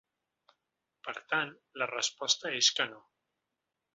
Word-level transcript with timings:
Per 1.07 1.13
tant, 1.33 1.51
la 1.81 1.89
resposta 1.93 2.53
és 2.63 2.73
que 2.79 2.89
no. 2.95 3.03